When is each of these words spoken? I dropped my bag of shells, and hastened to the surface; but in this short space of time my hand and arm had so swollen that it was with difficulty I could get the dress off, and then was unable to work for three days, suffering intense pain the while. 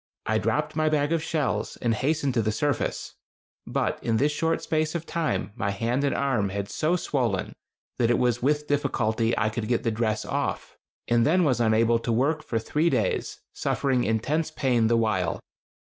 I 0.25 0.39
dropped 0.39 0.75
my 0.75 0.89
bag 0.89 1.11
of 1.13 1.21
shells, 1.21 1.77
and 1.77 1.93
hastened 1.93 2.33
to 2.33 2.41
the 2.41 2.51
surface; 2.51 3.13
but 3.67 4.03
in 4.03 4.17
this 4.17 4.31
short 4.31 4.63
space 4.63 4.95
of 4.95 5.05
time 5.05 5.51
my 5.55 5.69
hand 5.69 6.03
and 6.03 6.15
arm 6.15 6.49
had 6.49 6.71
so 6.71 6.95
swollen 6.95 7.53
that 7.99 8.09
it 8.09 8.17
was 8.17 8.41
with 8.41 8.65
difficulty 8.65 9.37
I 9.37 9.49
could 9.49 9.67
get 9.67 9.83
the 9.83 9.91
dress 9.91 10.25
off, 10.25 10.75
and 11.07 11.23
then 11.23 11.43
was 11.43 11.59
unable 11.61 11.99
to 11.99 12.11
work 12.11 12.41
for 12.41 12.57
three 12.57 12.89
days, 12.89 13.41
suffering 13.53 14.03
intense 14.03 14.49
pain 14.49 14.87
the 14.87 14.97
while. 14.97 15.39